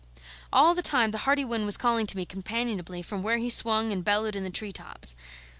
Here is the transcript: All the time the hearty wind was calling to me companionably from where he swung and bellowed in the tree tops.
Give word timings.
All 0.51 0.73
the 0.73 0.81
time 0.81 1.11
the 1.11 1.19
hearty 1.29 1.45
wind 1.45 1.63
was 1.67 1.77
calling 1.77 2.07
to 2.07 2.17
me 2.17 2.25
companionably 2.25 3.03
from 3.03 3.21
where 3.21 3.37
he 3.37 3.51
swung 3.51 3.91
and 3.91 4.03
bellowed 4.03 4.35
in 4.35 4.43
the 4.43 4.49
tree 4.49 4.71
tops. 4.71 5.15